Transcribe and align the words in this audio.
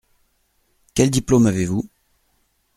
Quel 0.95 1.11
diplôme 1.11 1.45
avez-vous? 1.45 1.87